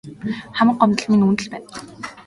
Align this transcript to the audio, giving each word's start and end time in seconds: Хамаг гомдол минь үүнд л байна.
Хамаг 0.57 0.75
гомдол 0.79 1.07
минь 1.09 1.25
үүнд 1.25 1.39
л 1.43 1.47
байна. 1.51 1.67